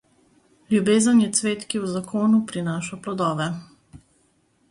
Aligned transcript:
Ljubezen 0.73 1.19
je 1.23 1.27
cvet, 1.39 1.65
ki 1.73 1.81
v 1.83 1.91
zakonu 1.95 2.41
prinaša 2.53 3.01
plodove. 3.09 3.49